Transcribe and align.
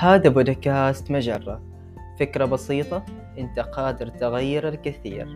هذا 0.00 0.28
بودكاست 0.28 1.10
مجرة. 1.10 1.62
فكرة 2.20 2.44
بسيطة 2.44 3.04
أنت 3.38 3.58
قادر 3.58 4.06
تغير 4.06 4.68
الكثير. 4.68 5.26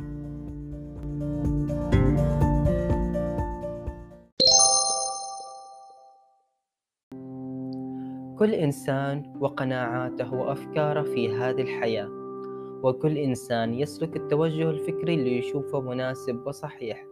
كل 8.39 8.55
إنسان 8.55 9.33
وقناعاته 9.41 10.35
وأفكاره 10.35 11.03
في 11.03 11.35
هذه 11.35 11.63
الحياة 11.63 12.09
وكل 12.83 13.19
إنسان 13.19 13.75
يسلك 13.75 14.17
التوجه 14.17 14.71
الفكري 14.71 15.15
اللي 15.15 15.39
يشوفه 15.39 15.81
مناسب 15.81 16.47
وصحيح. 16.47 17.05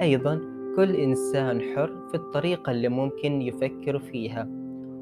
أيضا 0.00 0.40
كل 0.76 0.96
إنسان 0.96 1.60
حر 1.60 2.08
في 2.08 2.14
الطريقة 2.14 2.72
اللي 2.72 2.88
ممكن 2.88 3.42
يفكر 3.42 3.98
فيها 3.98 4.48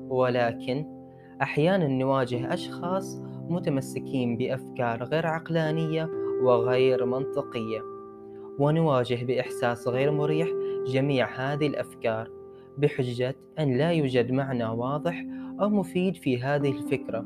ولكن 0.08 0.95
أحيانا 1.42 1.88
نواجه 1.88 2.54
أشخاص 2.54 3.20
متمسكين 3.48 4.36
بأفكار 4.36 5.04
غير 5.04 5.26
عقلانية 5.26 6.10
وغير 6.42 7.04
منطقية 7.04 7.80
ونواجه 8.58 9.24
بإحساس 9.24 9.88
غير 9.88 10.10
مريح 10.10 10.48
جميع 10.86 11.28
هذه 11.28 11.66
الأفكار 11.66 12.30
بحجة 12.78 13.36
أن 13.58 13.78
لا 13.78 13.92
يوجد 13.92 14.32
معنى 14.32 14.66
واضح 14.66 15.24
أو 15.60 15.68
مفيد 15.68 16.16
في 16.16 16.42
هذه 16.42 16.70
الفكرة. 16.70 17.24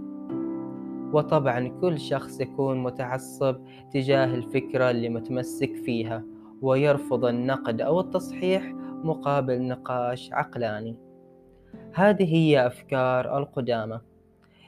وطبعا 1.12 1.68
كل 1.80 2.00
شخص 2.00 2.40
يكون 2.40 2.82
متعصب 2.82 3.56
تجاه 3.92 4.34
الفكرة 4.34 4.90
اللي 4.90 5.08
متمسك 5.08 5.74
فيها 5.74 6.24
ويرفض 6.62 7.24
النقد 7.24 7.80
أو 7.80 8.00
التصحيح 8.00 8.72
مقابل 9.04 9.62
نقاش 9.62 10.32
عقلاني. 10.32 11.09
هذه 11.92 12.34
هي 12.34 12.66
أفكار 12.66 13.38
القدامى. 13.38 14.00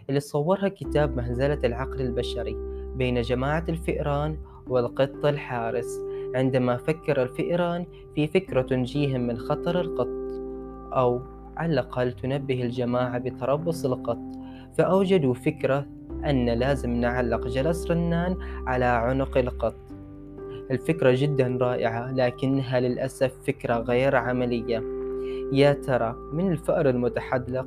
اللي 0.08 0.20
صورها 0.20 0.68
كتاب 0.68 1.16
مهزلة 1.16 1.58
العقل 1.64 2.00
البشري 2.00 2.56
بين 2.96 3.20
جماعة 3.20 3.64
الفئران 3.68 4.38
والقط 4.66 5.24
الحارس 5.26 6.00
عندما 6.34 6.76
فكر 6.76 7.22
الفئران 7.22 7.86
في 8.14 8.26
فكرة 8.26 8.62
تنجيهم 8.62 9.20
من 9.20 9.38
خطر 9.38 9.80
القط 9.80 10.08
أو 10.92 11.22
على 11.56 11.72
الأقل 11.72 12.12
تنبه 12.12 12.62
الجماعة 12.62 13.18
بتربص 13.18 13.84
القط. 13.84 14.18
فأوجدوا 14.78 15.34
فكرة 15.34 15.86
أن 16.24 16.48
لازم 16.50 16.90
نعلق 16.90 17.46
جرس 17.46 17.90
رنان 17.90 18.36
على 18.66 18.84
عنق 18.84 19.38
القط. 19.38 19.74
الفكرة 20.70 21.14
جدا 21.16 21.58
رائعة 21.60 22.12
لكنها 22.12 22.80
للأسف 22.80 23.32
فكرة 23.46 23.74
غير 23.74 24.16
عملية. 24.16 25.01
يا 25.52 25.72
ترى 25.72 26.14
من 26.32 26.52
الفأر 26.52 26.88
المتحدلق 26.88 27.66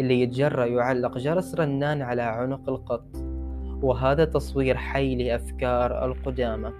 اللي 0.00 0.20
يتجرأ 0.20 0.64
يعلق 0.64 1.18
جرس 1.18 1.54
رنان 1.54 2.02
على 2.02 2.22
عنق 2.22 2.68
القط؟ 2.68 3.04
وهذا 3.82 4.24
تصوير 4.24 4.76
حي 4.76 5.14
لأفكار 5.14 6.04
القدامى. 6.04 6.72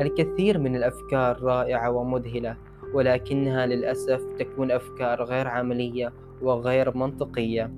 الكثير 0.00 0.58
من 0.58 0.76
الأفكار 0.76 1.42
رائعة 1.42 1.90
ومذهلة 1.90 2.56
ولكنها 2.94 3.66
للأسف 3.66 4.20
تكون 4.38 4.70
أفكار 4.70 5.24
غير 5.24 5.48
عملية 5.48 6.12
وغير 6.42 6.96
منطقية. 6.96 7.70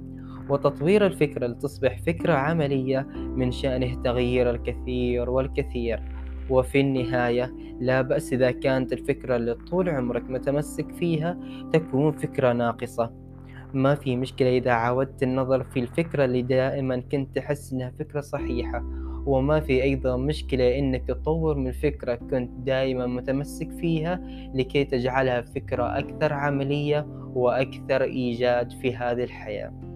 وتطوير 0.48 1.06
الفكرة 1.06 1.46
لتصبح 1.46 1.98
فكرة 2.06 2.32
عملية 2.32 3.06
من 3.16 3.50
شأنه 3.50 4.02
تغيير 4.02 4.50
الكثير 4.50 5.30
والكثير. 5.30 6.19
وفي 6.50 6.80
النهاية 6.80 7.54
لا 7.80 8.02
بأس 8.02 8.32
إذا 8.32 8.50
كانت 8.50 8.92
الفكرة 8.92 9.36
اللي 9.36 9.54
طول 9.54 9.88
عمرك 9.88 10.30
متمسك 10.30 10.92
فيها 10.92 11.38
تكون 11.72 12.12
فكرة 12.12 12.52
ناقصة. 12.52 13.10
ما 13.74 13.94
في 13.94 14.16
مشكلة 14.16 14.56
إذا 14.56 14.70
عاودت 14.70 15.22
النظر 15.22 15.64
في 15.64 15.80
الفكرة 15.80 16.24
اللي 16.24 16.42
دائما 16.42 17.02
كنت 17.12 17.36
تحس 17.36 17.72
إنها 17.72 17.92
فكرة 17.98 18.20
صحيحة. 18.20 18.84
وما 19.26 19.60
في 19.60 19.82
أيضا 19.82 20.16
مشكلة 20.16 20.78
إنك 20.78 21.08
تطور 21.08 21.56
من 21.56 21.72
فكرة 21.72 22.14
كنت 22.14 22.50
دائما 22.66 23.06
متمسك 23.06 23.70
فيها 23.70 24.20
لكي 24.54 24.84
تجعلها 24.84 25.40
فكرة 25.40 25.98
أكثر 25.98 26.32
عملية 26.32 27.06
وأكثر 27.34 28.02
إيجاد 28.02 28.72
في 28.72 28.96
هذه 28.96 29.24
الحياة. 29.24 29.89